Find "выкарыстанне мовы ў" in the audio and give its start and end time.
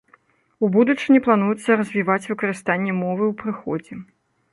2.31-3.33